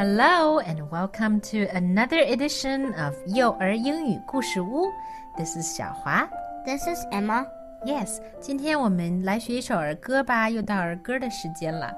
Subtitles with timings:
[0.00, 4.90] Hello and welcome to another edition of 幼儿英语故事屋.
[5.36, 6.28] This is 小华.
[6.64, 7.46] This is Emma.
[7.84, 11.94] Yes, 今天我们来学一首儿歌吧，又到儿歌的时间了。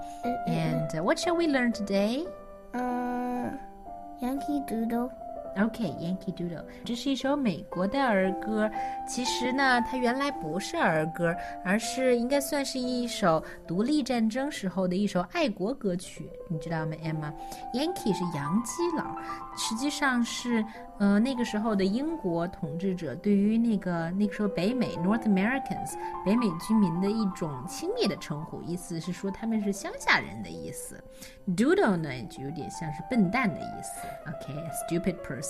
[0.46, 2.26] And uh, what shall we learn today?
[2.72, 3.50] Uh,
[4.20, 5.10] Yankee Doodle.
[5.55, 8.69] OK, Yankee Doodle，这是一首美国的儿歌。
[9.07, 19.15] 其实呢，它原来不是儿歌，而是应该算是一首独立战争时候的一首爱国歌曲，你知道吗，Emma？Yankee 是洋基佬，
[19.55, 20.65] 实际上是
[20.97, 25.93] 呃那个时候的英国统治者对于那个那个时候北美 North Americans
[26.25, 30.99] 北美居民的一种轻蔑的称呼，意思是说他们是乡下人的意思。
[31.55, 34.07] Doodle 呢，就有点像是笨蛋的意思。
[34.27, 35.42] OK，stupid person。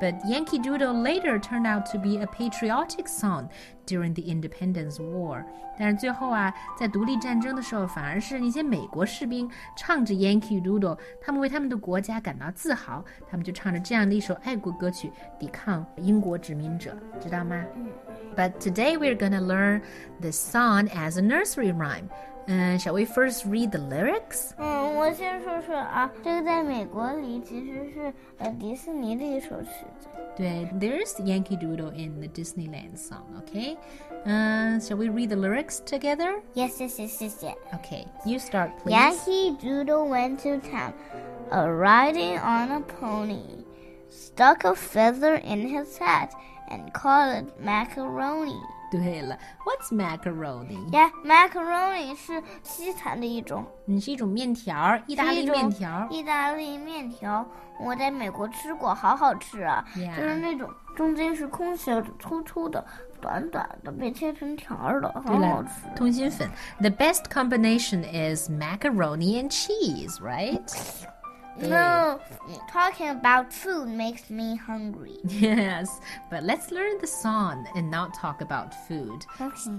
[0.00, 3.48] But Yankee Doodle later turned out to be a patriotic song
[3.86, 5.44] during the Independence War.
[5.78, 17.64] 但是最后啊，在独立战争的时候，反而是那些美国士兵唱着 Yankee Doodle，他们为他们的国家感到自豪，他们就唱着这样的一首爱国歌曲抵抗英国殖民者，知道吗？
[17.76, 17.86] 嗯。
[18.36, 19.82] But today we're gonna learn
[20.20, 22.08] this song as a nursery rhyme.
[22.46, 24.52] 嗯，Shall we first read the lyrics？
[24.56, 30.08] 嗯，我先说说啊，这个在美国里其实是呃迪士尼的一首曲子。
[30.34, 33.42] 对，There's Yankee Doodle in the Disneyland song.
[33.42, 33.76] Okay.
[34.24, 36.40] 嗯，Shall we read the lyrics together?
[36.54, 37.56] Yes, yes, yes, yes, yes.
[37.74, 38.92] Okay, you start, please.
[38.92, 40.94] Yankee Doodle went to town,
[41.50, 43.64] a riding on a pony,
[44.08, 46.32] stuck a feather in his hat,
[46.70, 48.58] and called it macaroni.
[48.99, 50.89] 对了，What's macaroni?
[50.91, 56.07] Yeah, macaroni 是西餐的一种，嗯，是一种面条，意大利面条。
[56.09, 57.45] 意大利面条，
[57.79, 59.83] 我在美国吃过，好好吃啊！
[59.95, 62.85] 就是那种中间是空心的、粗粗的、
[63.19, 65.69] 短短的，被切成条的，好好吃。
[65.95, 66.49] 通心粉。
[66.79, 70.61] The best combination is macaroni and cheese, right?
[71.59, 71.69] Mm.
[71.69, 72.19] No,
[72.71, 75.17] talking about food makes me hungry.
[75.23, 75.99] Yes,
[76.31, 79.21] but let's learn the song and not talk about food.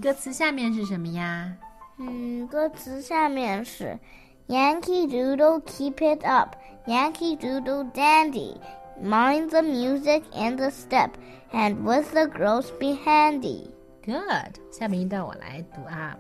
[0.01, 1.53] 歌词下面是什么呀？
[1.99, 3.99] 嗯，歌词下面是
[4.47, 6.55] Yankee Doodle keep it up,
[6.87, 8.57] Yankee Doodle dandy,
[9.03, 11.11] mind the music and the step,
[11.53, 13.71] and with the girls be handy.
[14.05, 16.17] Good，下面一段我来读啊。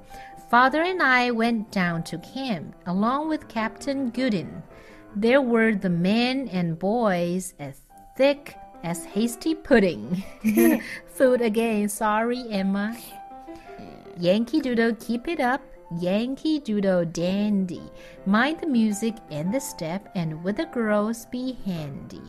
[0.50, 4.62] Father and I went down to camp along with Captain Goodwin.
[5.15, 7.81] There were the men and boys as
[8.15, 10.23] thick as hasty pudding.
[11.07, 12.95] Food again, sorry, Emma.
[14.17, 15.61] Yankee Doodle, keep it up.
[15.99, 17.81] Yankee Doodle dandy.
[18.25, 22.21] Mind the music and the step, and with the girls be handy.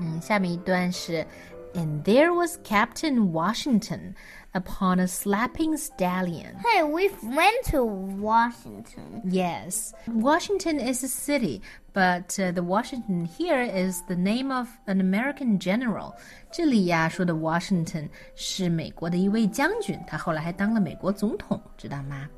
[0.00, 1.26] 嗯，下面一段是
[1.74, 4.14] and there was Captain Washington
[4.54, 6.56] upon a slapping stallion.
[6.64, 9.22] Hey, we've went to Washington.
[9.24, 9.92] Yes.
[10.06, 11.60] Washington is a city,
[11.92, 16.14] but uh, the Washington here is the name of an American general.
[16.50, 22.28] 这里呀说的 Washington 是美国的一位将军，他后来还当了美国总统，知道吗？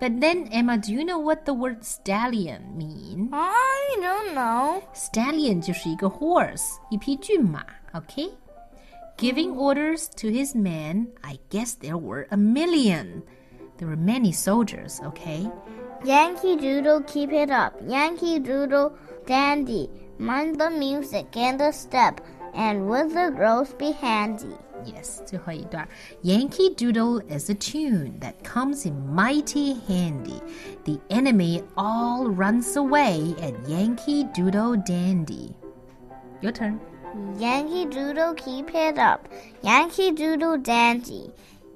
[0.00, 3.28] But then, Emma, do you know what the word stallion mean?
[3.30, 4.82] I don't know.
[4.94, 7.64] Stallion 就是一个 horse，一匹骏马。
[7.92, 8.32] Okay.
[9.16, 13.22] Giving orders to his men, I guess there were a million.
[13.78, 15.48] There were many soldiers, okay?
[16.04, 17.74] Yankee Doodle, keep it up.
[17.86, 18.96] Yankee Doodle,
[19.26, 19.88] dandy.
[20.18, 22.20] Mind the music and the step,
[22.54, 24.56] and with the girls be handy.
[24.84, 25.86] Yes, 最后一段.
[26.22, 30.40] Yankee Doodle is a tune that comes in mighty handy.
[30.84, 35.54] The enemy all runs away at Yankee Doodle Dandy.
[36.40, 36.80] Your turn.
[37.38, 39.28] Yankee Doodle, keep it up.
[39.62, 41.30] Yankee Doodle, dandy.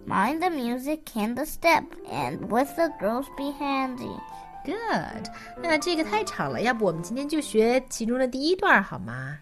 [0.07, 4.17] Mind the music and the step, and with the girls be handy.
[4.65, 5.29] Good.
[5.63, 9.39] 那这个太长了，要不我们今天就学其中的第一段好吗？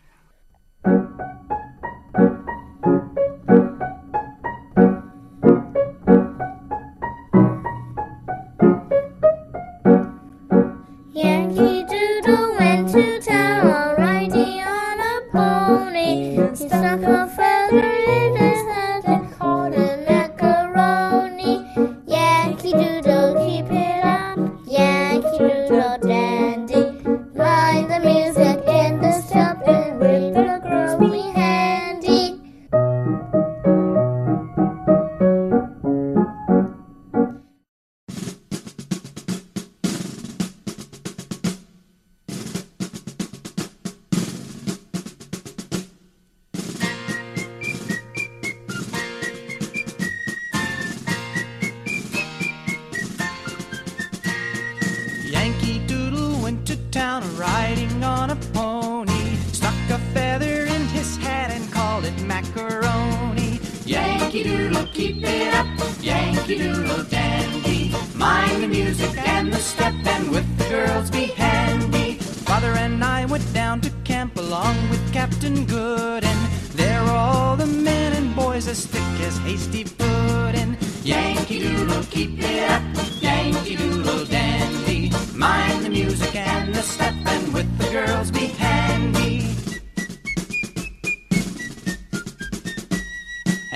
[64.99, 65.67] Keep it up,
[66.01, 67.95] Yankee Doodle Dandy.
[68.15, 72.15] Mind the music and the step, and with the girls be handy.
[72.49, 76.39] Father and I went down to camp along with Captain Good, and
[76.73, 80.77] there were all the men and boys as thick as hasty pudding.
[81.03, 82.83] Yankee Doodle, keep it up,
[83.21, 85.11] Yankee Doodle Dandy.
[85.35, 88.38] Mind the music and the step, and with the girls be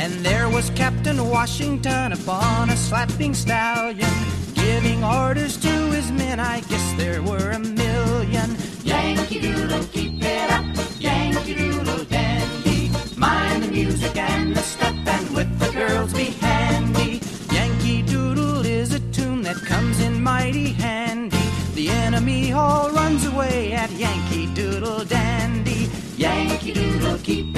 [0.04, 4.14] And there was Captain Washington upon a slapping stallion,
[4.54, 6.42] giving orders to his men.
[6.42, 8.58] I guess there were a million.
[8.84, 10.66] Yankee Doodle, keep it up,
[11.00, 12.92] Yankee Doodle Dandy.
[13.16, 17.22] Mind the music and the step, and with the girls be handy.
[17.54, 21.48] Yankee Doodle is a tune that comes in mighty handy.
[21.76, 25.90] The enemy all runs away at Yankee Doodle Dandy.
[26.18, 27.54] Yankee Doodle, keep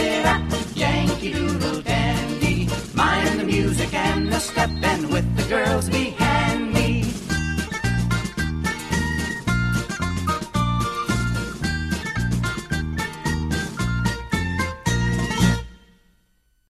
[4.65, 5.14] step and